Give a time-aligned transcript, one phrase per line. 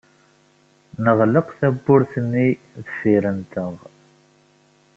[1.03, 2.47] Neɣleq tawwurt-nni
[2.83, 3.73] deffir-nteɣ.